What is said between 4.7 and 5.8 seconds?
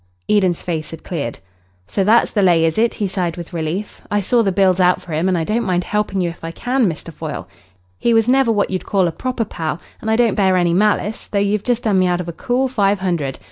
out for him, and I don't